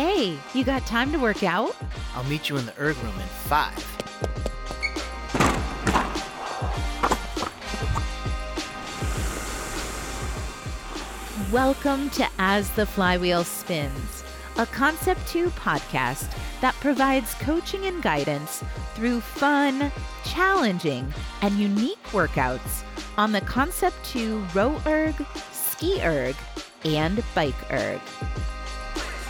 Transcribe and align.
Hey, 0.00 0.38
you 0.54 0.62
got 0.62 0.86
time 0.86 1.10
to 1.10 1.18
work 1.18 1.42
out? 1.42 1.74
I'll 2.14 2.22
meet 2.22 2.48
you 2.48 2.56
in 2.56 2.64
the 2.66 2.80
erg 2.80 2.96
room 2.98 3.16
in 3.16 3.26
five. 3.48 3.74
Welcome 11.50 12.10
to 12.10 12.28
As 12.38 12.70
the 12.70 12.86
Flywheel 12.86 13.42
Spins, 13.42 14.22
a 14.56 14.66
Concept 14.66 15.26
2 15.26 15.50
podcast 15.50 16.32
that 16.60 16.76
provides 16.76 17.34
coaching 17.34 17.86
and 17.86 18.00
guidance 18.00 18.62
through 18.94 19.20
fun, 19.20 19.90
challenging, 20.24 21.12
and 21.42 21.58
unique 21.58 22.04
workouts 22.12 22.84
on 23.16 23.32
the 23.32 23.40
Concept 23.40 23.96
2 24.04 24.46
row 24.54 24.80
erg, 24.86 25.16
ski 25.50 26.00
erg, 26.04 26.36
and 26.84 27.20
bike 27.34 27.72
erg. 27.72 28.00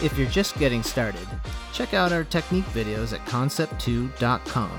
If 0.01 0.17
you're 0.17 0.29
just 0.29 0.57
getting 0.61 0.85
started, 0.85 1.27
check 1.73 1.93
out 1.93 2.12
our 2.12 2.23
technique 2.23 2.66
videos 2.66 3.12
at 3.12 3.27
concept2.com. 3.27 4.71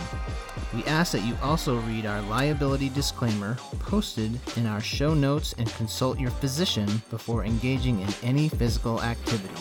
We 0.73 0.81
ask 0.85 1.11
that 1.11 1.25
you 1.25 1.35
also 1.43 1.75
read 1.81 2.05
our 2.05 2.21
liability 2.21 2.87
disclaimer 2.87 3.55
posted 3.79 4.39
in 4.55 4.65
our 4.65 4.79
show 4.79 5.13
notes 5.13 5.53
and 5.57 5.69
consult 5.73 6.21
your 6.21 6.29
physician 6.31 7.01
before 7.09 7.43
engaging 7.43 7.99
in 7.99 8.07
any 8.23 8.47
physical 8.47 9.01
activity. 9.01 9.53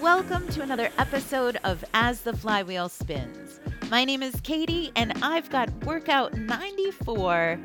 Welcome 0.00 0.46
to 0.50 0.62
another 0.62 0.90
episode 0.98 1.58
of 1.64 1.84
As 1.92 2.20
the 2.20 2.36
Flywheel 2.36 2.88
Spins. 2.88 3.58
My 3.90 4.04
name 4.04 4.22
is 4.22 4.40
Katie, 4.42 4.92
and 4.94 5.12
I've 5.24 5.50
got 5.50 5.72
workout 5.84 6.34
94 6.34 7.58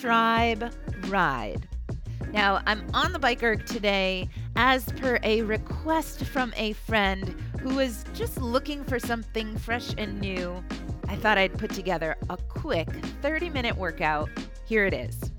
Tribe 0.00 0.72
Ride. 1.08 1.68
Now, 2.32 2.62
I'm 2.66 2.84
on 2.94 3.12
the 3.12 3.18
bike 3.18 3.42
erg 3.42 3.66
today 3.66 4.28
as 4.56 4.84
per 4.92 5.18
a 5.22 5.42
request 5.42 6.24
from 6.24 6.52
a 6.56 6.72
friend 6.72 7.28
who 7.60 7.74
was 7.76 8.04
just 8.14 8.40
looking 8.40 8.82
for 8.84 8.98
something 8.98 9.56
fresh 9.58 9.94
and 9.98 10.20
new. 10.20 10.64
I 11.08 11.16
thought 11.16 11.38
I'd 11.38 11.56
put 11.58 11.70
together 11.70 12.16
a 12.30 12.36
quick 12.36 12.88
30 13.20 13.50
minute 13.50 13.76
workout. 13.76 14.30
Here 14.64 14.86
it 14.86 14.94
is. 14.94 15.30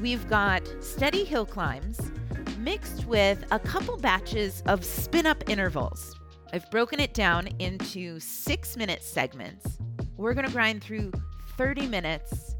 We've 0.00 0.28
got 0.28 0.62
steady 0.80 1.24
hill 1.24 1.46
climbs 1.46 2.10
mixed 2.58 3.06
with 3.06 3.44
a 3.50 3.58
couple 3.58 3.96
batches 3.96 4.62
of 4.66 4.84
spin 4.84 5.26
up 5.26 5.48
intervals. 5.48 6.18
I've 6.52 6.70
broken 6.70 7.00
it 7.00 7.14
down 7.14 7.46
into 7.60 8.20
six 8.20 8.76
minute 8.76 9.02
segments. 9.02 9.78
We're 10.16 10.34
going 10.34 10.46
to 10.46 10.52
grind 10.52 10.82
through 10.82 11.12
30 11.56 11.86
minutes 11.86 12.56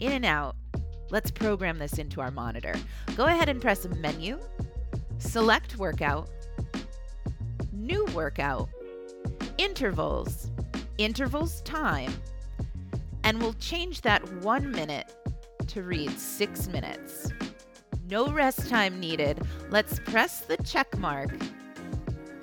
in 0.00 0.12
and 0.12 0.24
out. 0.24 0.56
Let's 1.10 1.30
program 1.30 1.78
this 1.78 1.98
into 1.98 2.20
our 2.20 2.30
monitor. 2.30 2.74
Go 3.16 3.26
ahead 3.26 3.48
and 3.48 3.60
press 3.60 3.86
menu, 3.86 4.38
select 5.18 5.78
workout, 5.78 6.28
new 7.72 8.04
workout, 8.06 8.68
intervals, 9.58 10.50
intervals 10.98 11.60
time, 11.62 12.12
and 13.24 13.40
we'll 13.40 13.54
change 13.54 14.02
that 14.02 14.26
one 14.42 14.70
minute 14.70 15.12
to 15.68 15.82
read 15.82 16.10
six 16.18 16.68
minutes. 16.68 17.32
No 18.08 18.28
rest 18.28 18.68
time 18.68 19.00
needed. 19.00 19.40
Let's 19.70 19.98
press 20.00 20.40
the 20.40 20.56
check 20.58 20.96
mark. 20.98 21.30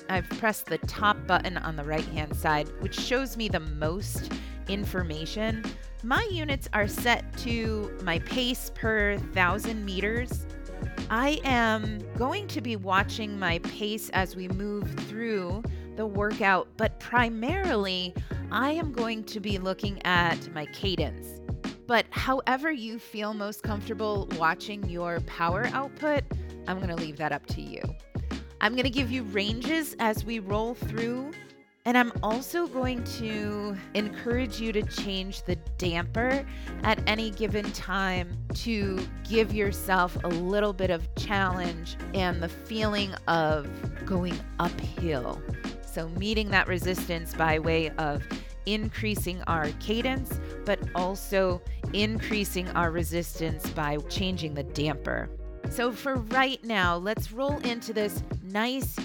I've 0.10 0.28
pressed 0.30 0.66
the 0.66 0.78
top 0.80 1.26
button 1.26 1.58
on 1.58 1.76
the 1.76 1.84
right 1.84 2.06
hand 2.06 2.36
side, 2.36 2.70
which 2.82 3.00
shows 3.00 3.38
me 3.38 3.48
the 3.48 3.62
most 3.62 4.32
information. 4.68 5.64
My 6.06 6.28
units 6.30 6.68
are 6.74 6.88
set 6.90 7.38
to 7.38 7.98
my 8.04 8.20
pace 8.20 8.70
per 8.76 9.18
thousand 9.34 9.86
meters. 9.86 10.46
I 11.10 11.40
am 11.46 12.00
going 12.18 12.46
to 12.50 12.60
be 12.60 12.76
watching 12.76 13.40
my 13.40 13.60
pace 13.60 14.10
as 14.10 14.36
we 14.36 14.50
move 14.50 14.92
through 15.08 15.64
the 15.96 16.06
workout, 16.06 16.68
but 16.76 17.00
primarily 17.00 18.14
I 18.52 18.72
am 18.72 18.92
going 18.92 19.24
to 19.24 19.40
be 19.40 19.58
looking 19.58 20.06
at 20.06 20.54
my 20.54 20.66
cadence. 20.68 21.40
But 21.88 22.06
however 22.10 22.70
you 22.70 23.00
feel 23.00 23.34
most 23.34 23.64
comfortable 23.64 24.28
watching 24.38 24.84
your 24.90 25.22
power 25.22 25.70
output, 25.72 26.26
I'm 26.68 26.80
going 26.80 26.94
to 26.94 27.02
leave 27.02 27.16
that 27.16 27.32
up 27.32 27.46
to 27.48 27.62
you. 27.62 27.82
I'm 28.60 28.74
going 28.74 28.84
to 28.84 28.90
give 28.90 29.10
you 29.10 29.24
ranges 29.24 29.96
as 30.00 30.26
we 30.26 30.40
roll 30.40 30.74
through. 30.76 31.32
And 31.86 31.98
I'm 31.98 32.14
also 32.24 32.66
going 32.66 33.04
to 33.16 33.76
encourage 33.94 34.58
you 34.58 34.72
to 34.72 34.84
change 34.84 35.44
the 35.44 35.58
damper 35.78 36.46
at 36.84 37.04
any 37.08 37.30
given 37.30 37.70
time 37.74 38.38
to 38.54 39.06
give 39.28 39.54
yourself 39.54 40.18
a 40.24 40.30
little 40.30 40.72
bit 40.72 40.92
of 40.92 41.14
challenge 41.16 41.98
and 42.14 42.42
the 42.42 42.48
feeling 42.48 43.14
of 43.28 43.68
going 44.06 44.40
uphill. 44.60 45.42
So, 45.86 46.08
meeting 46.10 46.50
that 46.52 46.68
resistance 46.68 47.34
by 47.34 47.60
way 47.60 47.90
of 47.98 48.24
increasing 48.66 49.42
our 49.44 49.68
cadence, 49.82 50.40
but 50.64 50.80
also 50.96 51.62
increasing 51.92 52.70
our 52.70 52.92
resistance 52.92 53.70
by 53.72 53.98
changing 54.10 54.54
the 54.54 54.64
damper. 54.64 55.30
So, 55.70 55.92
for 55.92 56.16
right 56.16 56.64
now, 56.64 56.96
let's 56.96 57.32
roll 57.34 57.58
into 57.60 57.94
this 57.94 58.24
nice, 58.42 58.96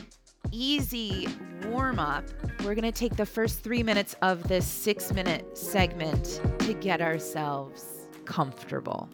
easy 0.53 1.28
warm 1.66 1.98
up. 1.98 2.25
We're 2.60 2.75
going 2.75 2.82
to 2.82 2.92
take 2.92 3.16
the 3.16 3.26
first 3.26 3.60
three 3.60 3.82
minutes 3.82 4.14
of 4.22 4.47
this 4.48 4.66
six 4.66 5.12
minute 5.12 5.56
segment 5.56 6.41
to 6.60 6.75
get 6.75 7.00
ourselves 7.00 7.84
comfortable. 8.25 9.09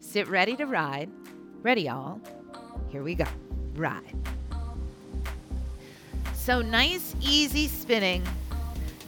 Sit 0.00 0.28
ready 0.28 0.56
to 0.56 0.66
ride. 0.66 1.10
Ready, 1.62 1.88
all? 1.88 2.20
Here 2.88 3.02
we 3.02 3.14
go. 3.14 3.24
Ride. 3.74 4.16
So, 6.34 6.62
nice, 6.62 7.14
easy 7.20 7.68
spinning. 7.68 8.22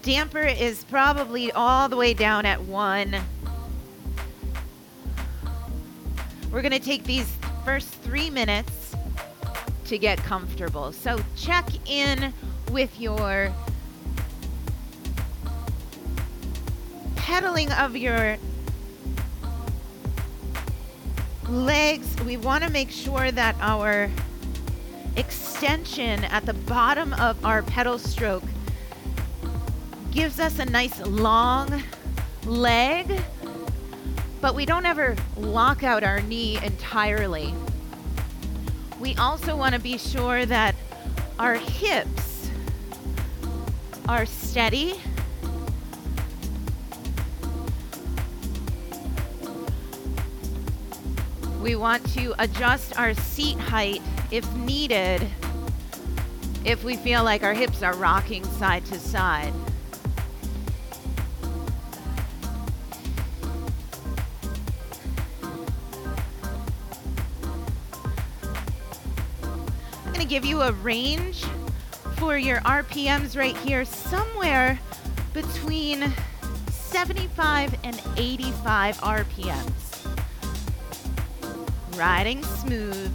Damper 0.03 0.43
is 0.43 0.85
probably 0.85 1.51
all 1.53 1.89
the 1.89 1.97
way 1.97 2.13
down 2.13 2.45
at 2.45 2.61
one. 2.63 3.17
We're 6.51 6.61
going 6.61 6.73
to 6.73 6.79
take 6.79 7.05
these 7.05 7.35
first 7.65 7.89
three 7.89 8.29
minutes 8.29 8.82
to 9.87 9.99
get 9.99 10.19
comfortable. 10.19 10.93
So 10.93 11.19
check 11.37 11.69
in 11.89 12.33
with 12.71 13.01
your 13.01 13.53
pedaling 17.17 17.71
of 17.73 17.97
your 17.97 18.37
legs. 21.49 22.17
We 22.25 22.37
want 22.37 22.65
to 22.65 22.71
make 22.71 22.91
sure 22.91 23.31
that 23.31 23.57
our 23.61 24.11
extension 25.17 26.25
at 26.25 26.47
the 26.47 26.55
bottom 26.55 27.13
of 27.15 27.45
our 27.45 27.63
pedal 27.63 27.99
stroke 27.99 28.45
gives 30.11 30.41
us 30.41 30.59
a 30.59 30.65
nice 30.65 31.01
long 31.01 31.83
leg, 32.47 33.21
but 34.41 34.55
we 34.55 34.67
don't 34.67 34.87
ever 34.87 35.17
lock 35.37 35.83
out 35.83 36.03
our 36.03 36.21
knee 36.21 36.59
entirely. 36.63 37.55
We 39.03 39.17
also 39.17 39.57
want 39.57 39.75
to 39.75 39.81
be 39.81 39.99
sure 39.99 40.47
that 40.47 40.77
our 41.37 41.57
hips 41.57 42.49
are 44.09 44.25
steady. 44.25 44.95
We 51.61 51.75
want 51.75 52.09
to 52.15 52.33
adjust 52.41 52.97
our 52.97 53.13
seat 53.15 53.59
height 53.59 54.01
if 54.31 54.49
needed, 54.55 55.29
if 56.65 56.85
we 56.85 56.95
feel 56.95 57.25
like 57.25 57.43
our 57.43 57.55
hips 57.55 57.83
are 57.83 57.97
rocking 57.97 58.45
side 58.45 58.85
to 58.87 59.01
side. 59.01 59.53
Give 70.33 70.47
you 70.47 70.63
a 70.63 70.73
range 70.73 71.45
for 72.17 72.39
your 72.39 72.57
RPMs 72.61 73.37
right 73.37 73.55
here, 73.59 73.85
somewhere 73.85 74.81
between 75.35 76.11
75 76.71 77.79
and 77.85 78.01
85 78.17 78.97
RPMs. 78.97 80.07
Riding 81.99 82.43
smooth. 82.45 83.15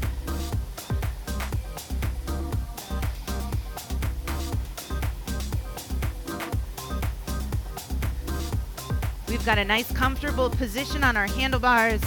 We've 9.28 9.44
got 9.44 9.58
a 9.58 9.66
nice 9.66 9.92
comfortable 9.92 10.52
position 10.52 11.04
on 11.04 11.18
our 11.18 11.25
handlebars. 11.25 12.04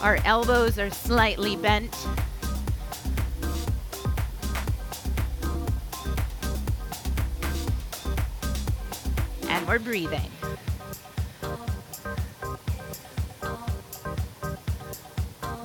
Our 0.00 0.16
elbows 0.24 0.78
are 0.78 0.88
slightly 0.88 1.54
bent. 1.56 1.94
We're 9.66 9.78
breathing. 9.78 10.30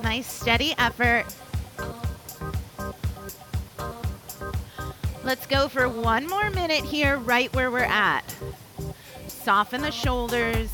Nice 0.02 0.26
steady 0.26 0.74
effort. 0.78 1.26
Let's 5.24 5.46
go 5.46 5.68
for 5.68 5.88
one 5.88 6.26
more 6.26 6.48
minute 6.50 6.84
here, 6.84 7.18
right 7.18 7.54
where 7.54 7.70
we're 7.70 7.80
at. 7.80 8.34
Soften 9.26 9.82
the 9.82 9.90
shoulders. 9.90 10.70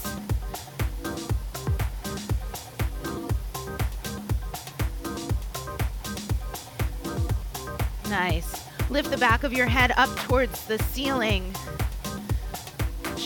Nice. 8.08 8.64
Lift 8.90 9.10
the 9.10 9.16
back 9.16 9.42
of 9.42 9.52
your 9.52 9.66
head 9.66 9.92
up 9.96 10.14
towards 10.18 10.66
the 10.66 10.78
ceiling. 10.78 11.52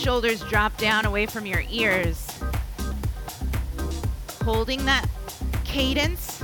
Shoulders 0.09 0.41
drop 0.45 0.75
down 0.79 1.05
away 1.05 1.27
from 1.27 1.45
your 1.45 1.63
ears. 1.71 2.27
Holding 4.43 4.87
that 4.87 5.07
cadence 5.67 6.43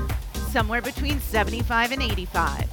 somewhere 0.50 0.82
between 0.82 1.19
75 1.19 1.93
and 1.93 2.02
85. 2.02 2.69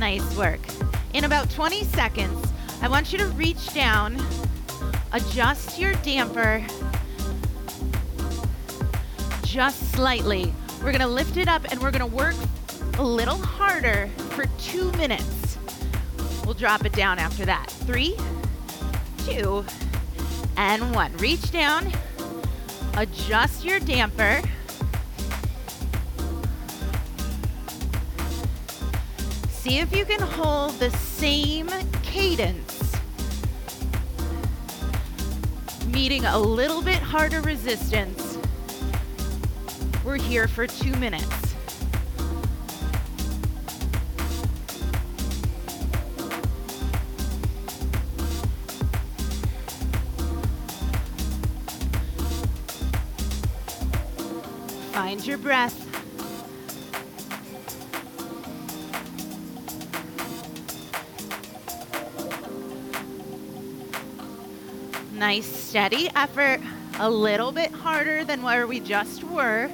Nice 0.00 0.34
work. 0.34 0.60
In 1.12 1.24
about 1.24 1.50
20 1.50 1.84
seconds, 1.84 2.50
I 2.80 2.88
want 2.88 3.12
you 3.12 3.18
to 3.18 3.26
reach 3.32 3.74
down, 3.74 4.16
adjust 5.12 5.78
your 5.78 5.92
damper 5.96 6.64
just 9.58 9.90
slightly. 9.90 10.54
We're 10.84 10.92
gonna 10.92 11.08
lift 11.08 11.36
it 11.36 11.48
up 11.48 11.64
and 11.72 11.82
we're 11.82 11.90
gonna 11.90 12.06
work 12.06 12.36
a 12.96 13.02
little 13.02 13.38
harder 13.38 14.08
for 14.30 14.44
two 14.56 14.92
minutes. 14.92 15.58
We'll 16.44 16.54
drop 16.54 16.86
it 16.86 16.92
down 16.92 17.18
after 17.18 17.44
that. 17.44 17.68
Three, 17.68 18.14
two, 19.26 19.64
and 20.56 20.94
one. 20.94 21.12
Reach 21.16 21.50
down, 21.50 21.90
adjust 22.96 23.64
your 23.64 23.80
damper. 23.80 24.42
See 29.48 29.80
if 29.80 29.92
you 29.92 30.04
can 30.04 30.20
hold 30.20 30.74
the 30.74 30.90
same 30.90 31.68
cadence, 32.04 32.94
meeting 35.88 36.26
a 36.26 36.38
little 36.38 36.80
bit 36.80 36.98
harder 36.98 37.40
resistance. 37.40 38.27
We're 40.08 40.16
here 40.16 40.48
for 40.48 40.66
two 40.66 40.94
minutes. 40.96 41.26
Find 54.92 55.26
your 55.26 55.36
breath. 55.36 55.76
Nice 65.12 65.44
steady 65.44 66.08
effort, 66.16 66.62
a 66.98 67.10
little 67.10 67.52
bit 67.52 67.70
harder 67.72 68.24
than 68.24 68.42
where 68.42 68.66
we 68.66 68.80
just 68.80 69.22
were. 69.22 69.68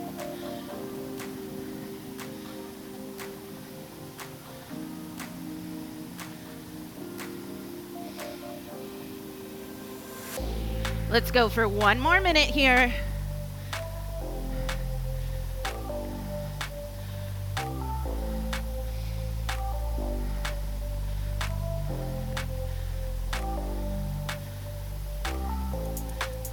Let's 11.14 11.30
go 11.30 11.48
for 11.48 11.68
one 11.68 12.00
more 12.00 12.20
minute 12.20 12.48
here. 12.50 12.92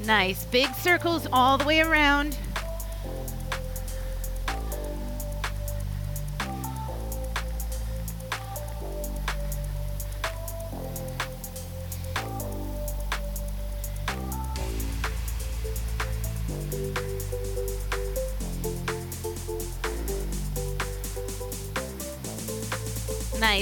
Nice. 0.06 0.46
Big 0.46 0.72
circles 0.76 1.28
all 1.34 1.58
the 1.58 1.66
way 1.66 1.82
around. 1.82 2.38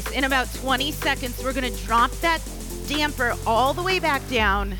In 0.08 0.24
about 0.24 0.54
20 0.54 0.92
seconds, 0.94 1.44
we're 1.44 1.52
to 1.72 1.86
drop 1.86 2.12
that 2.22 2.42
damper 2.88 3.36
all 3.46 3.74
the 3.74 3.84
way 3.84 4.00
back 4.00 4.28
down. 4.30 4.76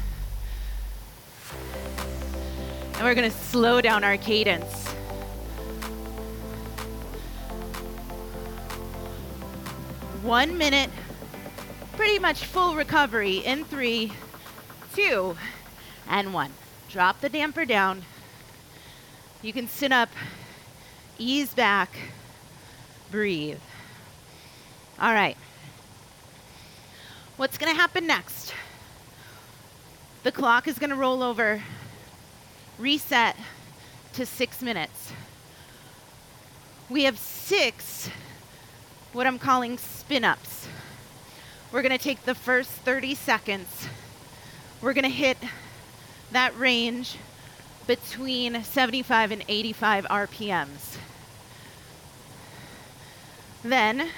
And 2.94 3.04
we're 3.04 3.16
to 3.30 3.38
slow 3.38 3.82
down 3.82 4.04
our 4.06 4.16
cadence. 4.16 4.88
One 10.24 10.58
minute, 10.58 10.90
pretty 11.98 12.20
much 12.20 12.46
full 12.46 12.76
recovery 12.76 13.40
in 13.40 13.66
three, 13.66 14.14
two, 14.96 15.36
and 16.08 16.34
one. 16.34 16.52
Drop 16.88 17.20
the 17.20 17.30
damper 17.30 17.66
down. 17.66 18.04
You 19.42 19.52
can 19.52 19.68
sit 19.68 19.92
up, 19.92 20.10
ease 21.18 21.54
back, 21.54 21.92
breathe. 23.12 23.60
All 25.02 25.14
right. 25.14 25.38
What's 27.38 27.58
going 27.58 27.74
to 27.74 27.80
happen 27.80 28.06
next? 28.06 28.54
The 30.24 30.32
clock 30.34 30.68
is 30.68 30.78
going 30.78 30.90
to 30.90 30.98
roll 30.98 31.24
over, 31.24 31.64
reset 32.78 33.38
to 34.14 34.26
six 34.26 34.62
minutes. 34.62 35.14
We 36.90 37.06
have 37.06 37.18
six, 37.18 38.10
what 39.14 39.26
I'm 39.26 39.40
calling 39.40 39.78
spin 39.78 40.26
ups. 40.26 40.68
We're 41.72 41.82
going 41.82 41.98
to 41.98 42.04
take 42.04 42.26
the 42.26 42.36
first 42.36 42.70
30 42.70 43.16
seconds. 43.16 43.88
We're 44.82 44.94
going 44.94 45.04
to 45.04 45.10
hit 45.10 45.38
that 46.34 46.58
range 46.60 47.16
between 47.88 48.66
75 48.66 49.32
and 49.32 49.46
85 49.48 50.06
RPMs. 50.08 50.98
Then, 53.64 54.10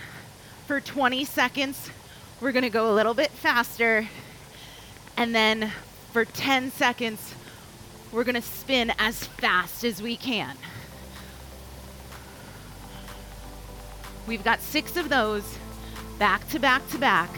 for 0.71 0.79
20 0.79 1.25
seconds, 1.25 1.89
we're 2.39 2.53
going 2.53 2.63
to 2.63 2.69
go 2.69 2.89
a 2.89 2.95
little 2.95 3.13
bit 3.13 3.29
faster. 3.29 4.07
And 5.17 5.35
then 5.35 5.69
for 6.13 6.23
10 6.23 6.71
seconds, 6.71 7.35
we're 8.13 8.23
going 8.23 8.35
to 8.35 8.41
spin 8.41 8.93
as 8.97 9.25
fast 9.25 9.83
as 9.83 10.01
we 10.01 10.15
can. 10.15 10.55
We've 14.25 14.45
got 14.45 14.61
six 14.61 14.95
of 14.95 15.09
those 15.09 15.57
back 16.17 16.47
to 16.51 16.57
back 16.57 16.87
to 16.91 16.97
back. 16.97 17.29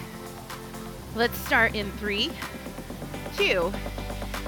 Let's 1.16 1.40
start 1.40 1.74
in 1.74 1.92
three, 1.94 2.30
two, 3.36 3.74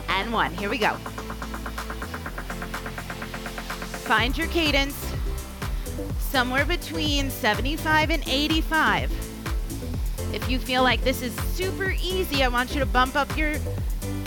and 0.09 0.31
one. 0.31 0.53
Here 0.53 0.69
we 0.69 0.77
go. 0.77 0.93
Find 4.03 4.37
your 4.37 4.45
cadence 4.49 5.14
somewhere 6.19 6.65
between 6.65 7.29
75 7.29 8.09
and 8.09 8.27
85. 8.27 9.11
If 10.33 10.49
you 10.49 10.59
feel 10.59 10.83
like 10.83 11.03
this 11.03 11.21
is 11.21 11.33
super 11.53 11.91
easy, 12.01 12.43
I 12.43 12.47
want 12.49 12.73
you 12.73 12.79
to 12.79 12.85
bump 12.85 13.15
up 13.15 13.37
your 13.37 13.55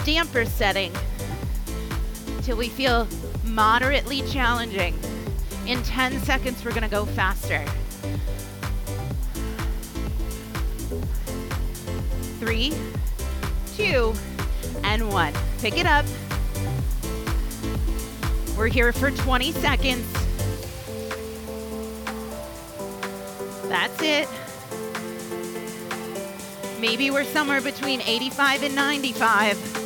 damper 0.05 0.45
setting 0.45 0.93
till 2.43 2.57
we 2.57 2.69
feel 2.69 3.07
moderately 3.45 4.23
challenging. 4.23 4.99
In 5.67 5.83
10 5.83 6.21
seconds, 6.23 6.65
we're 6.65 6.73
gonna 6.73 6.89
go 6.89 7.05
faster. 7.05 7.65
Three, 12.41 12.73
two, 13.77 14.15
and 14.83 15.13
one. 15.13 15.35
Pick 15.61 15.77
it 15.77 15.87
up. 15.87 16.07
We're 18.57 18.69
here 18.69 18.93
for 18.93 19.11
20 19.11 19.53
seconds. 19.53 20.18
That's 23.69 24.03
it. 24.03 24.29
Maybe 26.81 27.11
we're 27.11 27.25
somewhere 27.25 27.61
between 27.61 28.01
85 28.01 28.63
and 28.63 28.75
95. 28.75 29.79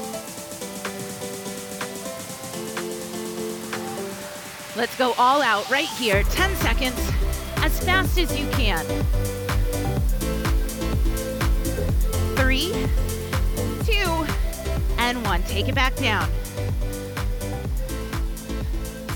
Let's 4.77 4.97
go 4.97 5.15
all 5.19 5.43
out 5.43 5.69
right 5.71 5.89
here, 5.89 6.23
10 6.23 6.57
seconds, 6.57 7.13
as 7.57 7.79
fast 7.85 8.19
as 8.19 8.39
you 8.39 8.49
can. 8.51 8.85
Three, 12.37 12.73
two, 13.85 14.27
and 14.99 15.23
one. 15.25 15.43
Take 15.43 15.69
it 15.69 15.75
back 15.75 15.95
down. 15.97 16.29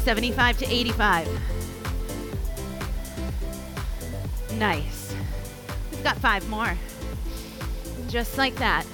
75 0.05 0.59
to 0.59 0.67
85. 0.67 1.56
Nice. 4.59 5.15
We've 5.91 6.03
got 6.03 6.17
five 6.17 6.49
more. 6.49 6.77
Just 8.09 8.39
like 8.39 8.55
that. 8.57 8.87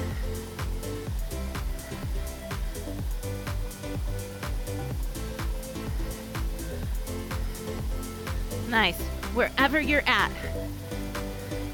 Nice. 8.69 9.01
Wherever 9.35 9.81
you're 9.81 10.03
at. 10.07 10.33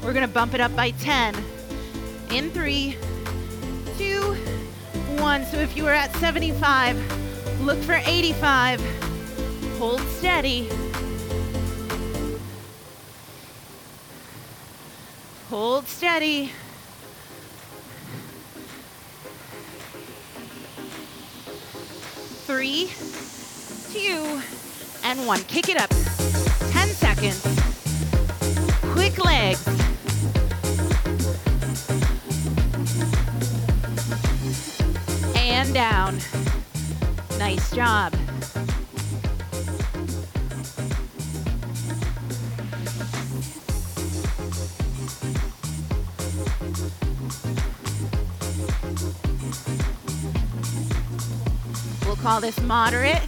We're 0.03 0.13
gonna 0.13 0.27
bump 0.27 0.53
it 0.53 0.61
up 0.61 0.75
by 0.75 0.91
10. 0.91 1.35
In 2.29 2.51
three, 2.51 2.95
two, 3.97 4.35
one. 5.17 5.45
So 5.45 5.57
if 5.57 5.75
you 5.75 5.83
were 5.83 5.93
at 5.93 6.15
75, 6.17 7.61
look 7.61 7.79
for 7.79 7.99
85. 8.05 8.81
Hold 9.79 10.01
steady. 10.01 10.69
Hold 15.61 15.89
steady. 15.89 16.53
Three, 22.47 22.89
two, 23.91 24.41
and 25.03 25.27
one. 25.27 25.41
Kick 25.49 25.67
it 25.67 25.75
up. 25.75 25.89
10 26.71 26.87
seconds. 26.87 27.43
Quick 28.93 29.17
legs. 29.25 29.67
And 35.35 35.73
down. 35.73 36.19
Nice 37.37 37.69
job. 37.75 38.13
Call 52.29 52.39
this 52.39 52.61
moderate 52.61 53.23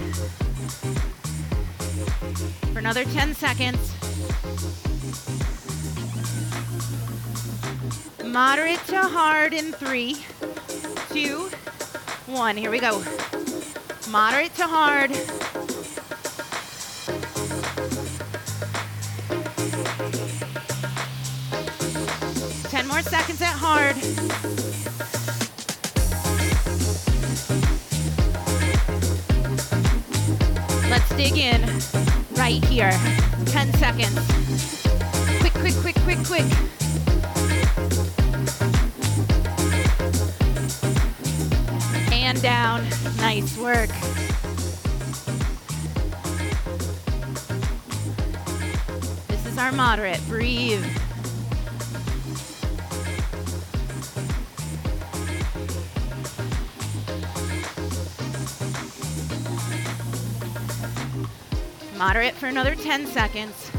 for 2.71 2.77
another 2.77 3.03
10 3.03 3.33
seconds. 3.33 3.95
Moderate 8.23 8.79
to 8.85 9.01
hard 9.01 9.55
in 9.55 9.71
three, 9.71 10.23
two, 11.09 11.49
one. 12.27 12.55
Here 12.55 12.69
we 12.69 12.77
go. 12.77 13.03
Moderate 14.11 14.53
to 14.53 14.67
hard. 14.67 15.40
Right 32.51 32.65
here. 32.65 32.91
10 33.45 33.73
seconds. 33.73 34.81
Quick, 35.39 35.53
quick, 35.53 35.75
quick, 35.75 35.95
quick, 36.03 36.17
quick. 36.25 36.45
And 42.11 42.41
down. 42.41 42.85
Nice 43.17 43.57
work. 43.57 43.89
This 49.27 49.45
is 49.45 49.57
our 49.57 49.71
moderate. 49.71 50.19
Breathe. 50.27 50.85
Moderate 62.01 62.33
for 62.33 62.47
another 62.47 62.73
10 62.73 63.05
seconds. 63.05 63.69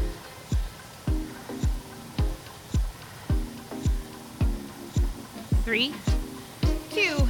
Three, 5.65 5.93
two, 6.91 7.27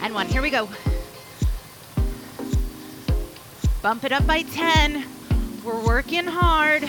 and 0.00 0.14
one. 0.14 0.26
Here 0.26 0.40
we 0.40 0.48
go. 0.48 0.70
Bump 3.82 4.04
it 4.04 4.12
up 4.12 4.26
by 4.26 4.44
10. 4.44 5.04
We're 5.62 5.84
working 5.84 6.24
hard. 6.24 6.84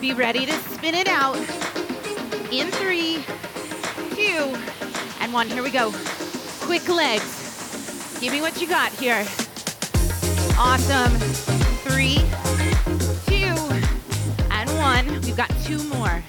Be 0.00 0.14
ready 0.14 0.46
to 0.46 0.52
spin 0.52 0.94
it 0.94 1.08
out 1.08 1.36
in 2.50 2.70
three, 2.70 3.22
two, 4.14 4.56
one. 5.32 5.48
Here 5.48 5.62
we 5.62 5.70
go. 5.70 5.92
Quick 6.60 6.88
legs. 6.88 8.18
Give 8.20 8.32
me 8.32 8.40
what 8.40 8.60
you 8.60 8.68
got 8.68 8.92
here. 8.92 9.24
Awesome. 10.58 11.12
Three, 11.84 12.16
two, 13.26 13.54
and 14.50 14.70
one. 14.78 15.20
We've 15.22 15.36
got 15.36 15.50
two 15.64 15.82
more. 15.84 16.22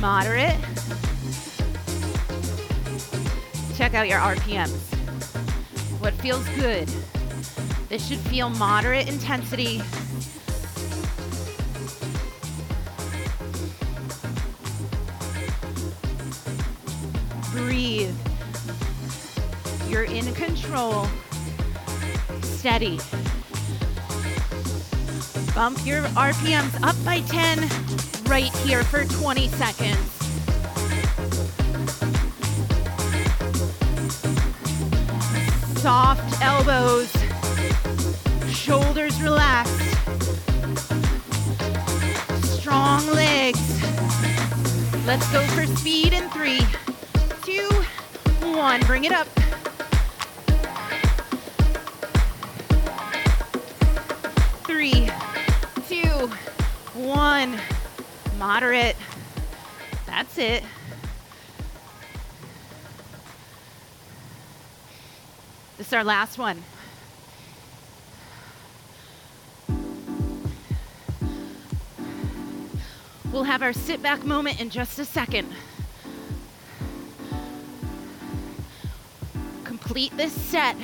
Moderate. 0.00 0.56
Check 3.74 3.94
out 3.94 4.08
your 4.08 4.20
RPMs. 4.20 4.70
What 6.00 6.14
feels 6.14 6.46
good? 6.50 6.88
This 7.88 8.06
should 8.06 8.18
feel 8.18 8.48
moderate 8.50 9.08
intensity. 9.08 9.82
You're 19.94 20.02
in 20.02 20.34
control. 20.34 21.06
Steady. 22.42 22.98
Bump 25.54 25.86
your 25.86 26.02
RPMs 26.16 26.82
up 26.82 26.96
by 27.04 27.20
10 27.20 27.60
right 28.28 28.52
here 28.66 28.82
for 28.82 29.04
20 29.04 29.46
seconds. 29.50 29.96
Soft 35.80 36.42
elbows, 36.42 37.12
shoulders 38.52 39.22
relaxed, 39.22 39.80
strong 42.42 43.06
legs. 43.12 43.80
Let's 45.06 45.30
go 45.30 45.40
for 45.54 45.66
speed 45.66 46.12
in 46.12 46.28
three, 46.30 46.62
two, 47.44 47.68
one. 48.56 48.80
Bring 48.86 49.04
it 49.04 49.12
up. 49.12 49.28
Moderate. 58.46 58.94
That's 60.04 60.36
it. 60.36 60.62
This 65.78 65.86
is 65.86 65.92
our 65.94 66.04
last 66.04 66.36
one. 66.36 66.62
We'll 73.32 73.44
have 73.44 73.62
our 73.62 73.72
sit 73.72 74.02
back 74.02 74.26
moment 74.26 74.60
in 74.60 74.68
just 74.68 74.98
a 74.98 75.06
second. 75.06 75.48
Complete 79.64 80.14
this 80.18 80.34
set. 80.34 80.76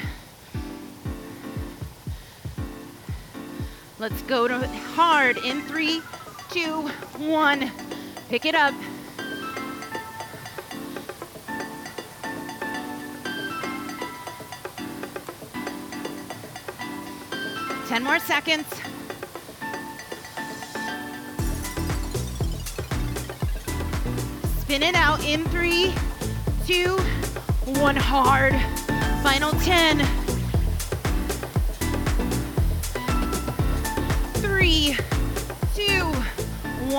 Let's 3.98 4.22
go 4.22 4.48
to 4.48 4.66
hard 4.94 5.36
in 5.36 5.60
three, 5.60 6.00
two, 6.50 6.88
one. 7.18 7.70
Pick 8.28 8.44
it 8.44 8.54
up. 8.54 8.74
Ten 17.86 18.02
more 18.02 18.18
seconds. 18.18 18.66
Spin 24.60 24.82
it 24.82 24.94
out 24.94 25.24
in 25.24 25.44
three, 25.46 25.92
two, 26.66 26.96
one. 27.80 27.96
Hard. 27.96 28.54
Final 29.22 29.52
10. 29.52 30.19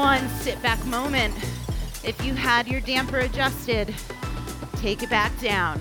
One 0.02 0.28
sit 0.30 0.60
back 0.64 0.84
moment. 0.88 1.32
If 2.04 2.20
you 2.26 2.34
had 2.34 2.68
your 2.68 2.82
damper 2.82 3.20
adjusted, 3.20 3.94
take 4.78 5.04
it 5.04 5.12
back 5.12 5.32
down. 5.40 5.80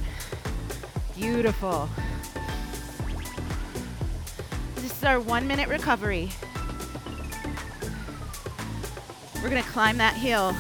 Beautiful. 1.17 1.89
This 4.75 4.95
is 4.95 5.05
our 5.05 5.21
one 5.21 5.47
minute 5.47 5.71
recovery. 5.71 6.29
We're 9.43 9.49
gonna 9.49 9.63
climb 9.63 9.97
that 9.97 10.13
hill. 10.13 10.55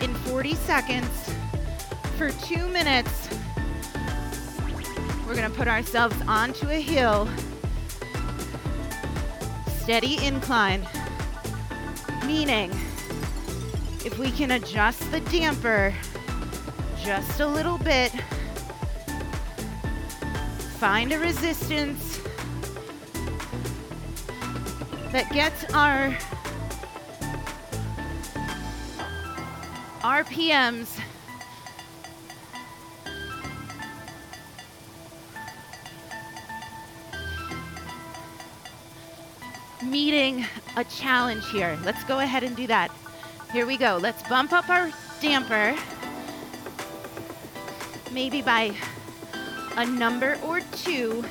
In 0.00 0.14
40 0.30 0.54
seconds, 0.54 1.30
for 2.16 2.30
two 2.46 2.68
minutes, 2.68 3.28
we're 5.26 5.34
gonna 5.34 5.50
put 5.50 5.68
ourselves 5.68 6.16
onto 6.26 6.70
a 6.70 6.80
hill. 6.80 7.28
Steady 9.82 10.24
incline, 10.24 10.86
meaning 12.24 12.70
if 14.04 14.16
we 14.16 14.30
can 14.30 14.52
adjust 14.52 15.10
the 15.10 15.18
damper 15.22 15.92
just 17.02 17.40
a 17.40 17.46
little 17.46 17.78
bit, 17.78 18.12
find 20.78 21.12
a 21.12 21.18
resistance 21.18 22.20
that 25.10 25.28
gets 25.32 25.64
our 25.74 26.16
RPMs 30.02 31.01
meeting 39.92 40.46
a 40.78 40.84
challenge 40.84 41.46
here. 41.50 41.78
Let's 41.84 42.02
go 42.04 42.20
ahead 42.20 42.42
and 42.42 42.56
do 42.56 42.66
that. 42.66 42.90
Here 43.52 43.66
we 43.66 43.76
go. 43.76 43.98
Let's 44.00 44.26
bump 44.26 44.54
up 44.54 44.70
our 44.70 44.90
damper. 45.20 45.76
Maybe 48.10 48.40
by 48.40 48.74
a 49.76 49.84
number 49.84 50.38
or 50.46 50.60
two. 50.60 51.22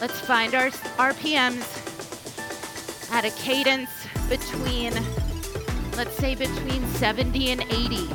Let's 0.00 0.20
find 0.20 0.54
our 0.54 0.68
RPMs 1.10 1.66
at 3.10 3.24
a 3.24 3.30
cadence 3.30 3.90
between, 4.28 4.92
let's 5.96 6.16
say 6.18 6.36
between 6.36 6.86
70 6.86 7.50
and 7.50 7.62
80. 7.62 8.08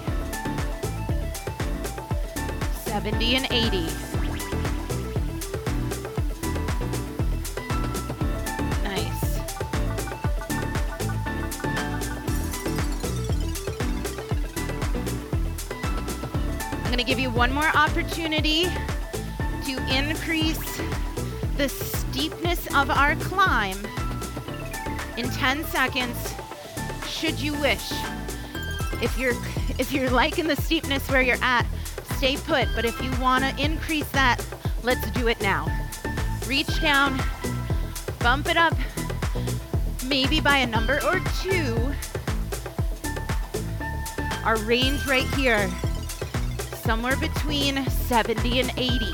70 2.86 3.36
and 3.36 3.48
80. 3.52 4.09
You 17.30 17.36
one 17.36 17.54
more 17.54 17.70
opportunity 17.76 18.66
to 19.66 19.78
increase 19.94 20.82
the 21.58 21.68
steepness 21.68 22.68
of 22.76 22.90
our 22.90 23.16
climb 23.18 23.78
in 25.18 25.30
10 25.30 25.64
seconds 25.66 26.34
should 27.08 27.40
you 27.40 27.54
wish. 27.60 27.92
If 29.02 29.18
you're 29.18 29.34
if 29.78 29.92
you're 29.92 30.10
liking 30.10 30.48
the 30.48 30.56
steepness 30.56 31.10
where 31.10 31.22
you're 31.22 31.42
at, 31.42 31.66
stay 32.18 32.38
put, 32.38 32.68
but 32.76 32.86
if 32.86 33.02
you 33.02 33.12
want 33.20 33.44
to 33.44 33.64
increase 33.64 34.10
that, 34.10 34.46
let's 34.84 35.10
do 35.12 35.28
it 35.28 35.42
now. 35.42 35.68
Reach 36.48 36.82
down, 36.82 37.22
bump 38.20 38.48
it 38.50 38.58
up 38.58 38.74
maybe 40.06 40.40
by 40.40 40.58
a 40.58 40.68
number 40.68 41.00
or 41.06 41.20
two. 41.42 41.94
Our 44.44 44.58
range 44.60 45.06
right 45.06 45.28
here, 45.36 45.70
somewhere 46.90 47.16
between 47.18 47.86
70 47.88 48.62
and 48.62 48.74
80. 48.76 49.14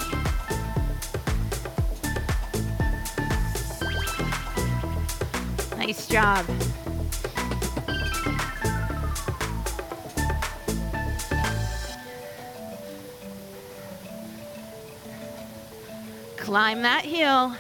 Nice 5.75 6.07
job. 6.07 6.45
Climb 16.37 16.81
that 16.83 17.03
hill. 17.03 17.57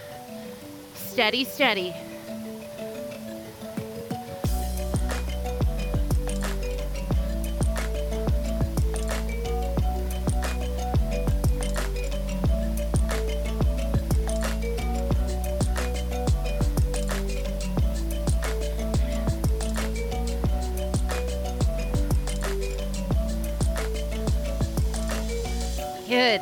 Steady, 0.93 1.43
steady. 1.43 1.93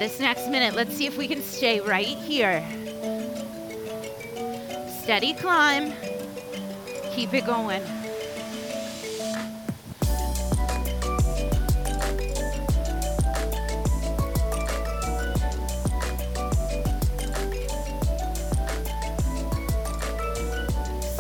This 0.03 0.19
next 0.19 0.49
minute, 0.49 0.75
let's 0.75 0.93
see 0.93 1.05
if 1.05 1.17
we 1.17 1.29
can 1.29 1.41
stay 1.41 1.79
right 1.79 2.05
here. 2.05 2.61
Steady 5.01 5.33
climb. 5.33 5.93
Keep 7.13 7.33
it 7.33 7.45
going. 7.45 7.81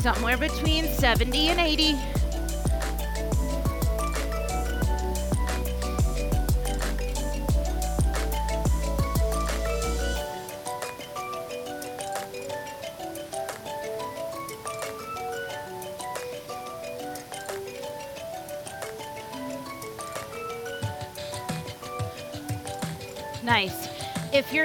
Somewhere 0.01 0.35
between 0.35 0.89
70 0.89 1.47
and 1.47 1.59
80. 1.61 2.22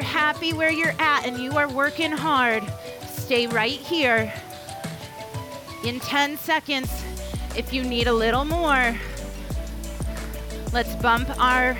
Happy 0.09 0.55
where 0.55 0.71
you're 0.71 0.95
at 0.99 1.27
and 1.27 1.39
you 1.39 1.53
are 1.59 1.69
working 1.69 2.11
hard, 2.11 2.63
stay 3.07 3.47
right 3.47 3.79
here. 3.79 4.33
In 5.85 6.01
10 6.01 6.39
seconds, 6.39 6.91
if 7.55 7.73
you 7.73 7.85
need 7.85 8.07
a 8.07 8.13
little 8.13 8.47
more, 8.47 8.97
let's 10.73 10.95
bump 10.97 11.29
our 11.39 11.77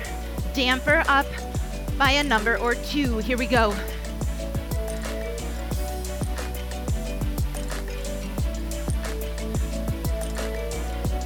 damper 0.53 1.03
up 1.07 1.25
by 1.97 2.11
a 2.11 2.23
number 2.23 2.57
or 2.57 2.75
two. 2.75 3.17
Here 3.17 3.37
we 3.37 3.47
go. 3.47 3.71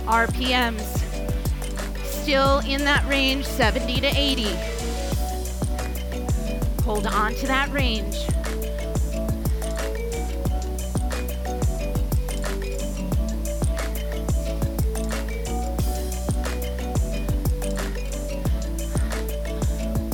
RPMs 0.08 1.04
still 2.06 2.60
in 2.60 2.86
that 2.86 3.06
range, 3.10 3.46
70 3.46 4.00
to 4.02 4.08
80. 4.08 4.73
Hold 6.94 7.08
on 7.08 7.34
to 7.34 7.48
that 7.48 7.72
range. 7.72 8.20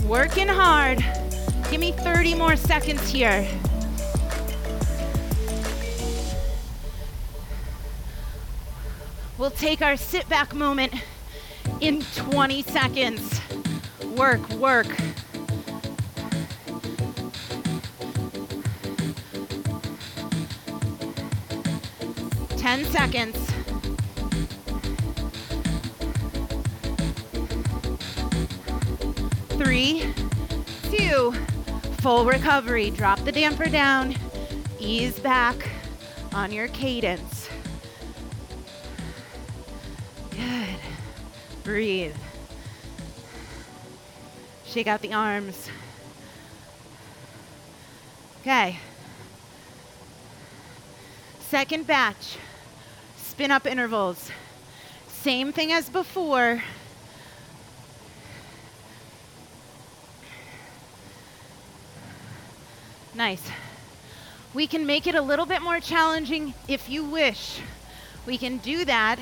Working 0.06 0.48
hard. 0.48 1.04
Give 1.70 1.82
me 1.82 1.92
30 1.92 2.36
more 2.36 2.56
seconds 2.56 3.10
here. 3.10 3.46
We'll 9.38 9.52
take 9.52 9.82
our 9.82 9.98
sit 9.98 10.30
back 10.30 10.56
moment 10.56 10.94
in 11.82 12.04
20 12.15 12.62
seconds. 12.62 13.42
Work, 14.15 14.50
work. 14.52 14.88
Ten 22.80 22.92
seconds. 22.94 23.52
Three, 29.58 30.13
two, 30.89 31.34
Full 32.00 32.24
recovery. 32.24 32.89
Drop 32.92 33.20
the 33.26 33.34
damper 33.34 33.68
down. 33.68 34.15
Ease 34.80 35.20
back 35.20 35.70
on 36.34 36.54
your 36.54 36.70
cadence. 36.70 37.50
Good. 40.32 40.80
Breathe. 41.65 42.15
Shake 44.63 44.88
out 44.88 45.02
the 45.02 45.13
arms. 45.13 45.70
Okay. 48.39 48.80
Second 51.42 51.86
batch. 51.86 52.38
Spin 53.39 53.52
up 53.52 53.65
intervals. 53.65 54.32
Same 55.08 55.54
thing 55.54 55.71
as 55.71 55.89
before. 55.89 56.62
Nice. 63.15 63.41
We 64.54 64.67
can 64.67 64.86
make 64.86 65.08
it 65.08 65.15
a 65.15 65.21
little 65.21 65.45
bit 65.45 65.62
more 65.62 65.80
challenging 65.80 66.54
if 66.67 66.89
you 66.89 67.06
wish. 67.06 67.62
We 68.28 68.38
can 68.38 68.58
do 68.58 68.84
that 68.84 69.19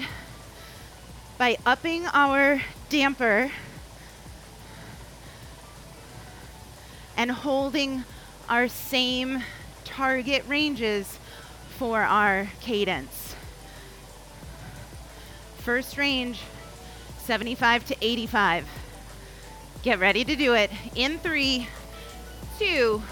by 1.38 1.60
upping 1.64 2.08
our 2.08 2.64
damper 2.90 3.52
and 7.16 7.30
holding 7.30 8.04
our 8.50 8.68
same 8.68 9.44
target 9.86 10.44
ranges 10.48 11.20
for 11.78 12.02
our 12.02 12.50
cadence. 12.62 13.27
First 15.68 15.98
range, 15.98 16.40
75 17.18 17.88
to 17.88 17.96
85. 18.00 18.66
Get 19.84 20.00
ready 20.00 20.24
to 20.24 20.34
do 20.38 20.54
it 20.54 20.72
in 20.96 21.20
three, 21.20 21.68
two, 22.58 23.04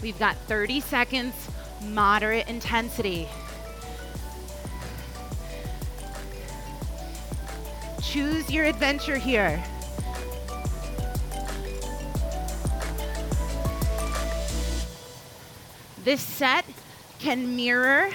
we've 0.00 0.16
got 0.16 0.36
30 0.46 0.78
seconds, 0.82 1.34
moderate 1.82 2.46
intensity. 2.46 3.26
Choose 8.00 8.48
your 8.52 8.66
adventure 8.66 9.18
here. 9.18 9.60
This 16.04 16.20
set 16.20 16.64
can 17.18 17.56
mirror 17.56 18.10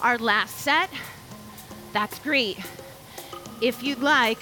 our 0.00 0.16
last 0.16 0.56
set. 0.56 0.88
That's 1.92 2.18
great. 2.20 2.56
If 3.62 3.84
you'd 3.84 4.00
like, 4.00 4.40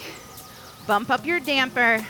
bump 0.87 1.11
up 1.11 1.26
your 1.26 1.40
damper. 1.40 2.06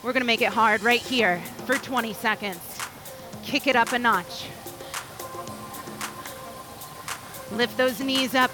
We're 0.00 0.12
gonna 0.12 0.24
make 0.24 0.42
it 0.42 0.52
hard 0.52 0.84
right 0.84 1.00
here 1.00 1.42
for 1.66 1.74
20 1.74 2.12
seconds. 2.12 2.60
Kick 3.42 3.66
it 3.66 3.74
up 3.74 3.92
a 3.92 3.98
notch. 3.98 4.46
Lift 7.50 7.76
those 7.76 7.98
knees 7.98 8.36
up 8.36 8.52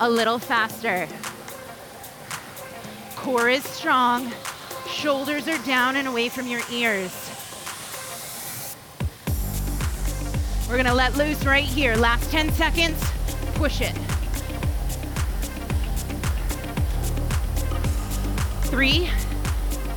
a 0.00 0.10
little 0.10 0.38
faster. 0.38 1.08
Core 3.16 3.48
is 3.48 3.64
strong. 3.64 4.30
Shoulders 4.86 5.48
are 5.48 5.56
down 5.64 5.96
and 5.96 6.06
away 6.06 6.28
from 6.28 6.46
your 6.46 6.60
ears. 6.70 7.10
We're 10.68 10.76
gonna 10.76 10.92
let 10.92 11.16
loose 11.16 11.42
right 11.46 11.64
here. 11.64 11.96
Last 11.96 12.30
10 12.30 12.52
seconds, 12.52 13.02
push 13.62 13.80
it. 13.80 13.94
Three, 18.64 19.08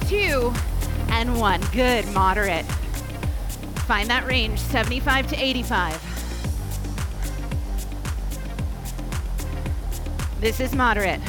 two, 0.08 0.54
and 1.10 1.40
one. 1.40 1.60
Good, 1.72 2.06
moderate. 2.14 2.64
Find 3.88 4.08
that 4.08 4.28
range, 4.28 4.60
75 4.60 5.26
to 5.30 5.36
85. 5.44 6.00
This 10.40 10.60
is 10.60 10.76
moderate. 10.76 11.20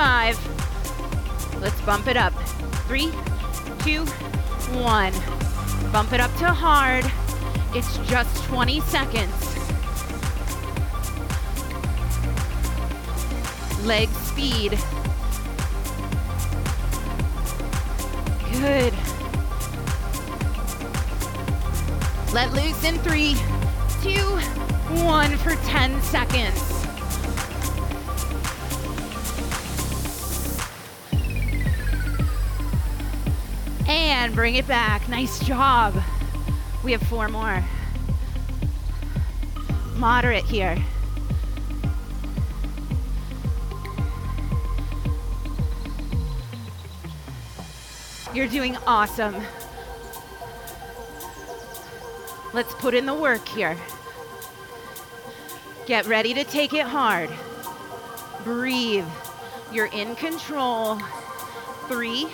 Five. 0.00 1.60
Let's 1.60 1.78
bump 1.82 2.06
it 2.06 2.16
up. 2.16 2.32
Three, 2.88 3.12
two, 3.80 4.06
one. 4.72 5.12
Bump 5.92 6.14
it 6.14 6.20
up 6.20 6.34
to 6.38 6.46
hard. 6.46 7.04
It's 7.74 7.98
just 8.08 8.44
20 8.44 8.80
seconds. 8.80 9.34
Leg 13.84 14.08
speed. 14.08 14.78
Good. 18.52 18.94
Let 22.32 22.54
loose 22.54 22.84
in 22.84 22.96
three, 23.00 23.34
two, 24.00 24.24
one 25.04 25.36
for 25.36 25.56
10 25.56 26.00
seconds. 26.00 26.69
And 34.12 34.34
bring 34.34 34.56
it 34.56 34.66
back. 34.66 35.08
Nice 35.08 35.38
job. 35.38 35.94
We 36.82 36.90
have 36.92 37.00
four 37.02 37.28
more. 37.28 37.64
Moderate 39.94 40.44
here. 40.44 40.76
You're 48.34 48.48
doing 48.48 48.76
awesome. 48.86 49.36
Let's 52.52 52.74
put 52.74 52.94
in 52.94 53.06
the 53.06 53.14
work 53.14 53.46
here. 53.46 53.76
Get 55.86 56.06
ready 56.06 56.34
to 56.34 56.42
take 56.42 56.74
it 56.74 56.84
hard. 56.84 57.30
Breathe. 58.42 59.06
You're 59.72 59.86
in 59.86 60.16
control. 60.16 60.98
Three, 61.86 62.26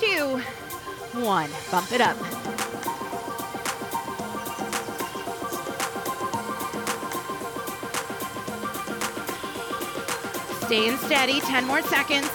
two, 0.00 0.42
one. 1.22 1.50
Bump 1.70 1.92
it 1.92 2.00
up. 2.00 2.16
Staying 10.66 10.96
steady, 10.98 11.40
10 11.40 11.66
more 11.66 11.82
seconds. 11.82 12.28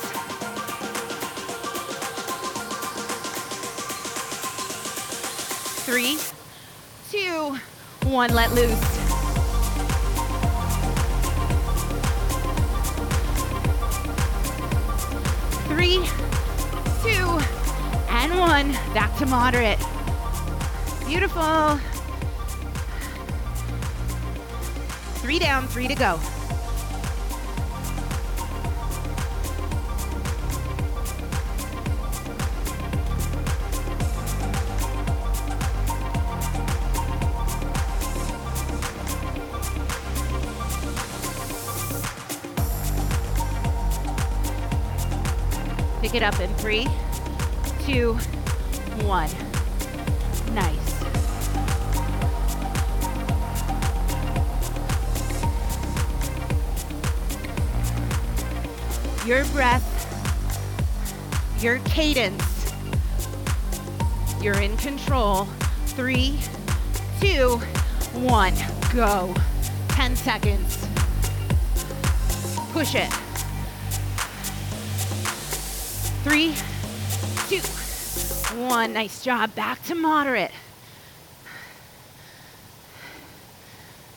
Three, 5.85 6.19
two, 7.09 7.57
one, 8.07 8.33
let 8.33 8.53
loose. 8.53 8.98
One. 18.63 18.71
Back 18.93 19.15
to 19.17 19.25
moderate. 19.25 19.79
Beautiful. 21.07 21.77
Three 25.21 25.39
down, 25.39 25.67
three 25.67 25.87
to 25.87 25.95
go. 25.95 26.19
Pick 46.01 46.15
it 46.15 46.23
up 46.23 46.39
in 46.39 46.51
three, 46.55 46.87
two, 47.85 48.17
one. 49.03 49.29
Nice. 50.53 50.95
Your 59.25 59.45
breath, 59.45 59.85
your 61.61 61.79
cadence, 61.79 62.73
you're 64.41 64.59
in 64.59 64.75
control. 64.77 65.45
Three, 65.87 66.39
two, 67.19 67.57
one, 68.13 68.53
go. 68.93 69.35
10 69.89 70.15
seconds. 70.15 70.87
Push 72.71 72.95
it. 72.95 73.11
Three, 76.23 76.55
one. 78.69 78.93
Nice 78.93 79.23
job. 79.23 79.55
Back 79.55 79.83
to 79.85 79.95
moderate. 79.95 80.51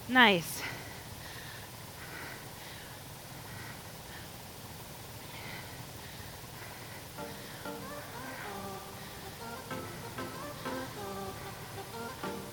Nice. 0.09 0.63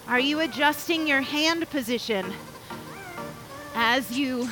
Are 0.07 0.19
you 0.19 0.39
adjusting 0.39 1.05
your 1.05 1.21
hand 1.21 1.69
position 1.69 2.33
as 3.75 4.17
you 4.17 4.49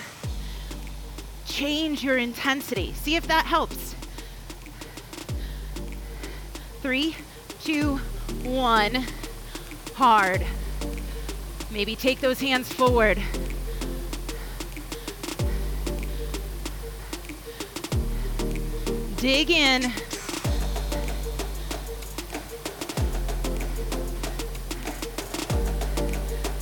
change 1.46 2.04
your 2.04 2.18
intensity? 2.18 2.94
See 2.94 3.16
if 3.16 3.26
that 3.28 3.46
helps. 3.46 3.96
Three, 6.82 7.16
two, 7.68 7.98
one. 8.46 9.04
Hard. 9.96 10.48
Maybe 11.70 11.98
take 11.98 12.22
those 12.22 12.40
hands 12.40 12.72
forward. 12.72 13.22
Dig 19.18 19.52
in. 19.52 19.92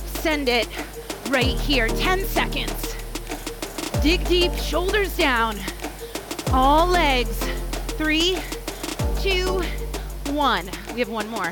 Send 0.06 0.48
it 0.48 0.66
right 1.28 1.44
here. 1.44 1.86
10 1.86 2.24
seconds. 2.24 2.96
Dig 4.02 4.26
deep, 4.26 4.52
shoulders 4.54 5.16
down. 5.16 5.56
All 6.52 6.84
legs. 6.84 7.38
Three, 7.96 8.36
two, 9.20 9.62
one. 10.32 10.68
We 10.96 11.00
have 11.00 11.10
one 11.10 11.28
more. 11.28 11.50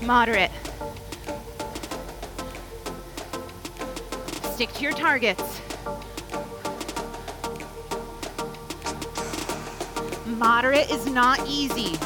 Moderate. 0.00 0.52
Stick 4.52 4.72
to 4.74 4.82
your 4.84 4.92
targets. 4.92 5.60
Moderate 10.24 10.88
is 10.92 11.04
not 11.06 11.40
easy. 11.48 11.98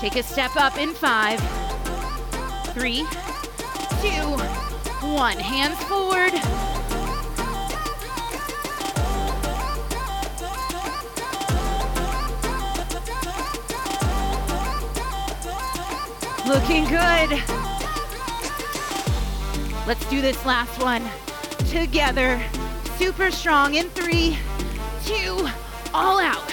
Take 0.00 0.16
a 0.16 0.22
step 0.22 0.54
up 0.56 0.76
in 0.76 0.90
five, 0.90 1.40
three, 2.74 3.06
two, 4.02 4.45
one. 5.16 5.38
Hands 5.38 5.82
forward. 5.84 6.34
Looking 16.46 16.84
good. 16.84 17.42
Let's 19.86 20.04
do 20.10 20.20
this 20.20 20.44
last 20.44 20.82
one 20.82 21.02
together. 21.70 22.42
Super 22.98 23.30
strong 23.30 23.76
in 23.76 23.88
three, 23.90 24.36
two, 25.06 25.48
all 25.94 26.20
out. 26.20 26.50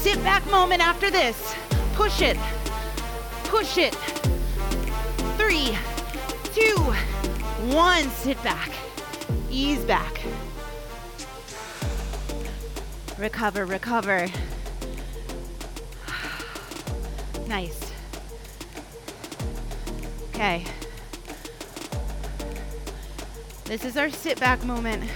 Sit 0.00 0.20
back 0.24 0.44
moment 0.50 0.84
after 0.84 1.08
this. 1.08 1.54
Push 1.94 2.20
it. 2.20 2.36
Push 3.44 3.78
it. 3.78 3.94
Three, 5.38 5.78
two, 6.52 6.94
one. 7.68 8.08
Sit 8.10 8.42
back. 8.42 8.70
Ease 9.50 9.84
back. 9.84 10.20
Recover, 13.18 13.66
recover. 13.66 14.28
Nice. 17.46 17.92
Okay. 20.30 20.64
This 23.64 23.84
is 23.84 23.96
our 23.96 24.08
sit 24.08 24.40
back 24.40 24.64
moment. 24.64 25.08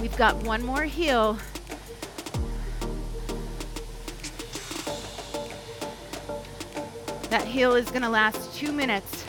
We've 0.00 0.16
got 0.16 0.36
one 0.42 0.62
more 0.62 0.84
heel. 0.84 1.38
That 7.30 7.44
heel 7.46 7.74
is 7.74 7.90
gonna 7.90 8.10
last 8.10 8.54
two 8.54 8.70
minutes. 8.70 9.23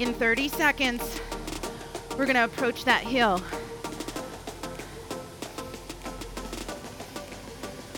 In 0.00 0.14
30 0.14 0.48
seconds, 0.48 1.20
we're 2.16 2.24
gonna 2.24 2.44
approach 2.44 2.86
that 2.86 3.02
hill. 3.02 3.38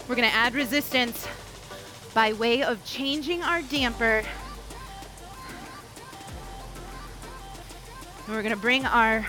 We're 0.08 0.16
gonna 0.16 0.26
add 0.26 0.52
resistance 0.56 1.28
by 2.12 2.32
way 2.32 2.64
of 2.64 2.84
changing 2.84 3.44
our 3.44 3.62
damper. 3.62 4.24
And 8.26 8.34
we're 8.34 8.42
gonna 8.42 8.56
bring 8.56 8.84
our 8.84 9.24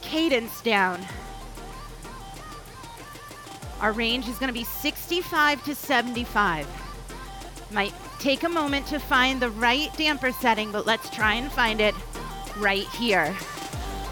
cadence 0.00 0.60
down. 0.62 1.06
Our 3.80 3.92
range 3.92 4.26
is 4.26 4.36
gonna 4.40 4.52
be 4.52 4.64
65 4.64 5.62
to 5.62 5.76
75. 5.76 6.66
Might 7.70 7.94
take 8.18 8.42
a 8.42 8.48
moment 8.48 8.86
to 8.86 8.98
find 8.98 9.40
the 9.40 9.50
right 9.50 9.92
damper 9.96 10.32
setting, 10.32 10.72
but 10.72 10.86
let's 10.86 11.08
try 11.10 11.34
and 11.34 11.50
find 11.50 11.80
it 11.80 11.94
right 12.58 12.86
here. 12.88 13.34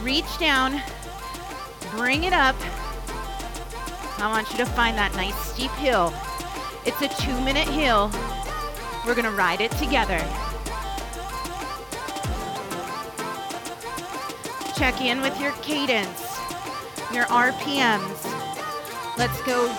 Reach 0.02 0.38
down, 0.38 0.80
bring 1.92 2.24
it 2.24 2.32
up. 2.32 2.56
I 4.18 4.28
want 4.28 4.50
you 4.50 4.56
to 4.58 4.66
find 4.66 4.96
that 4.96 5.14
nice 5.14 5.36
steep 5.50 5.70
hill. 5.72 6.14
It's 6.84 7.02
a 7.02 7.08
two 7.22 7.38
minute 7.40 7.68
hill. 7.68 8.10
We're 9.04 9.14
gonna 9.14 9.32
ride 9.32 9.60
it 9.60 9.72
together. 9.72 10.18
Check 14.76 15.00
in 15.00 15.20
with 15.20 15.38
your 15.40 15.52
cadence, 15.62 16.38
your 17.12 17.24
RPMs. 17.24 18.24
Let's 19.18 19.40
go 19.42 19.74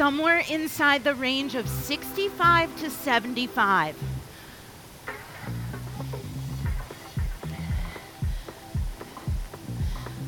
somewhere 0.00 0.42
inside 0.48 1.04
the 1.04 1.14
range 1.14 1.54
of 1.54 1.68
65 1.68 2.74
to 2.80 2.88
75. 2.88 3.94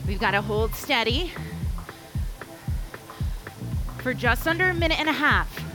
We've 0.07 0.21
got 0.21 0.33
to 0.33 0.43
hold 0.43 0.75
steady 0.75 1.33
for 4.03 4.13
just 4.13 4.47
under 4.47 4.69
a 4.69 4.75
minute 4.75 5.01
and 5.01 5.09
a 5.09 5.13
half. 5.13 5.72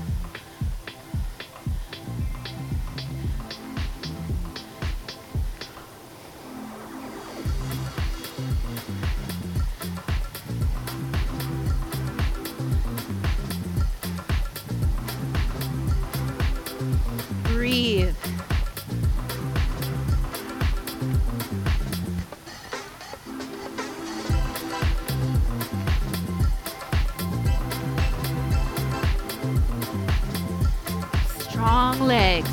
Strong 31.58 32.02
legs. 32.02 32.52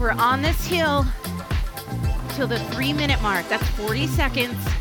We're 0.00 0.12
on 0.12 0.40
this 0.40 0.64
hill 0.64 1.04
till 2.30 2.46
the 2.46 2.58
three 2.70 2.94
minute 2.94 3.20
mark. 3.20 3.46
That's 3.50 3.68
40 3.68 4.06
seconds. 4.06 4.71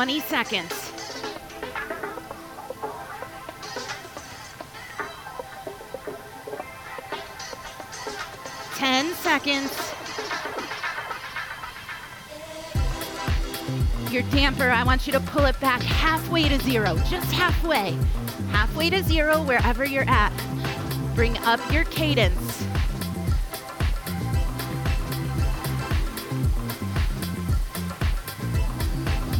Twenty 0.00 0.20
seconds. 0.20 0.72
Ten 8.76 9.12
seconds. 9.16 9.92
Your 14.10 14.22
damper, 14.30 14.70
I 14.70 14.84
want 14.84 15.06
you 15.06 15.12
to 15.12 15.20
pull 15.20 15.44
it 15.44 15.60
back 15.60 15.82
halfway 15.82 16.48
to 16.48 16.58
zero, 16.60 16.96
just 17.10 17.30
halfway. 17.32 17.94
Halfway 18.52 18.88
to 18.88 19.02
zero, 19.02 19.42
wherever 19.42 19.84
you're 19.84 20.08
at. 20.08 20.32
Bring 21.14 21.36
up 21.40 21.60
your 21.70 21.84
cadence. 21.84 22.64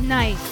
Nice. 0.03 0.50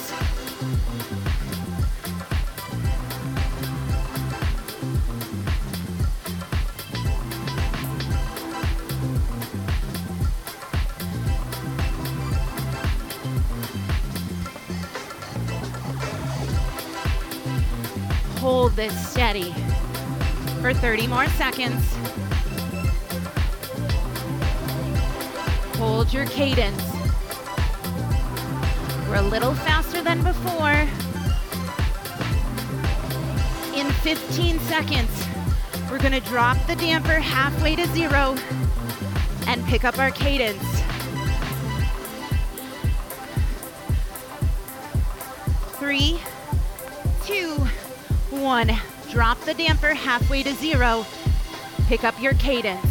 Hold 18.39 18.73
this 18.77 19.11
steady 19.11 19.53
for 20.61 20.73
30 20.73 21.07
more 21.07 21.27
seconds. 21.27 21.93
Hold 25.75 26.13
your 26.13 26.25
cadence. 26.27 26.81
We're 29.09 29.17
a 29.17 29.21
little 29.21 29.53
faster 29.55 30.01
than 30.01 30.23
before. 30.23 30.87
In 33.77 33.91
15 33.91 34.59
seconds, 34.59 35.27
we're 35.91 35.99
gonna 35.99 36.21
drop 36.21 36.57
the 36.65 36.77
damper 36.77 37.19
halfway 37.19 37.75
to 37.75 37.85
zero 37.87 38.37
and 39.47 39.65
pick 39.65 39.83
up 39.83 39.99
our 39.99 40.11
cadence. 40.11 40.63
Three, 45.77 46.18
one. 48.49 48.71
Drop 49.11 49.39
the 49.41 49.53
damper 49.53 49.93
halfway 49.93 50.41
to 50.41 50.55
zero. 50.55 51.05
Pick 51.87 52.03
up 52.03 52.19
your 52.19 52.33
cadence. 52.33 52.88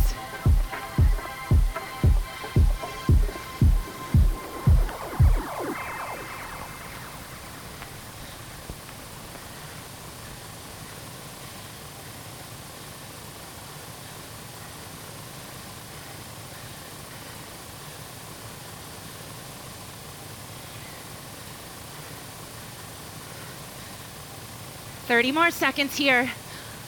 Thirty 25.19 25.33
more 25.33 25.51
seconds 25.51 25.97
here. 25.97 26.31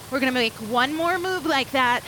We're 0.08 0.20
gonna 0.20 0.30
make 0.30 0.52
one 0.52 0.94
more 0.94 1.18
move 1.18 1.46
like 1.46 1.72
that. 1.72 2.04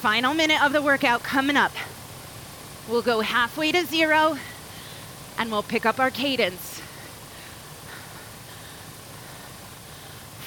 Final 0.00 0.32
minute 0.32 0.64
of 0.64 0.72
the 0.72 0.80
workout 0.80 1.22
coming 1.22 1.58
up. 1.58 1.72
We'll 2.88 3.02
go 3.02 3.20
halfway 3.20 3.72
to 3.72 3.84
zero 3.84 4.38
and 5.36 5.50
we'll 5.50 5.62
pick 5.62 5.84
up 5.84 6.00
our 6.00 6.10
cadence. 6.10 6.80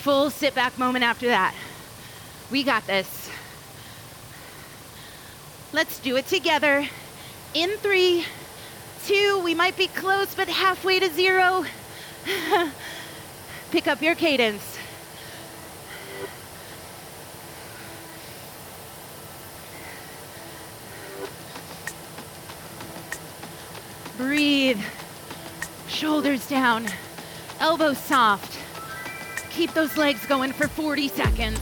Full 0.01 0.31
sit 0.31 0.55
back 0.55 0.79
moment 0.79 1.05
after 1.05 1.27
that. 1.27 1.53
We 2.49 2.63
got 2.63 2.87
this. 2.87 3.29
Let's 5.71 5.99
do 5.99 6.15
it 6.15 6.25
together. 6.25 6.89
In 7.53 7.69
three, 7.77 8.25
two, 9.05 9.41
we 9.43 9.53
might 9.53 9.77
be 9.77 9.87
close, 9.87 10.33
but 10.33 10.47
halfway 10.47 10.99
to 10.99 11.09
zero. 11.09 11.65
Pick 13.71 13.87
up 13.87 14.01
your 14.01 14.15
cadence. 14.15 14.77
Breathe. 24.17 24.81
Shoulders 25.87 26.47
down. 26.47 26.87
Elbows 27.59 27.97
soft. 27.97 28.59
Keep 29.51 29.73
those 29.73 29.97
legs 29.97 30.25
going 30.25 30.51
for 30.51 30.67
40 30.67 31.09
seconds. 31.09 31.59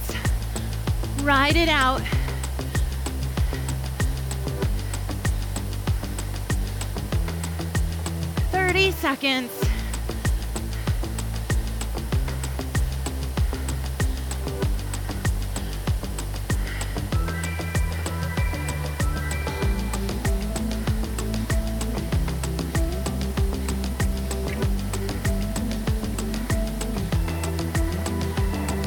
Ride 1.22 1.56
it 1.56 1.70
out. 1.70 2.02
Thirty 8.74 8.92
seconds. 8.94 9.52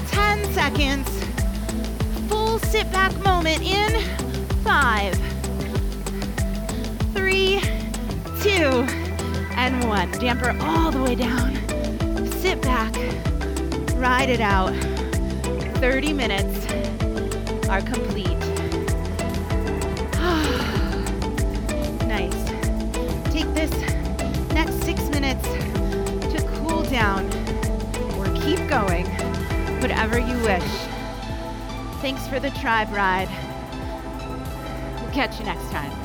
Ten 0.08 0.52
seconds. 0.52 1.08
Full 2.28 2.58
sit 2.58 2.90
back 2.90 3.16
moment 3.22 3.62
in 3.62 4.00
five, 4.64 5.14
three, 7.14 7.60
two, 8.42 8.84
and 9.66 9.88
one. 9.88 10.08
Damper 10.12 10.56
all 10.60 10.92
the 10.92 11.02
way 11.02 11.16
down. 11.16 11.56
Sit 12.38 12.62
back. 12.62 12.94
Ride 13.96 14.28
it 14.28 14.40
out. 14.40 14.72
30 15.78 16.12
minutes 16.12 16.64
are 17.68 17.80
complete. 17.80 18.28
nice. 22.06 22.44
Take 23.32 23.52
this 23.54 23.72
next 24.52 24.84
six 24.84 25.00
minutes 25.10 25.48
to 26.32 26.48
cool 26.58 26.84
down 26.84 27.26
or 28.18 28.26
keep 28.36 28.68
going, 28.68 29.06
whatever 29.80 30.18
you 30.18 30.38
wish. 30.44 30.62
Thanks 32.00 32.28
for 32.28 32.38
the 32.38 32.50
tribe 32.50 32.92
ride. 32.92 33.28
We'll 35.02 35.12
catch 35.12 35.40
you 35.40 35.44
next 35.44 35.68
time. 35.72 35.95